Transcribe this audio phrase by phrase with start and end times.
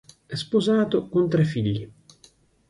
[0.25, 1.87] È sposato, con tre figli.